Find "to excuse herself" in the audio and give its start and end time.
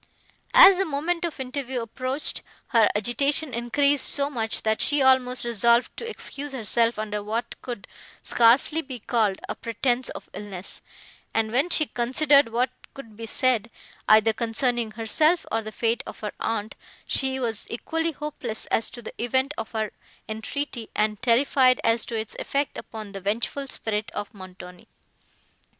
5.97-6.97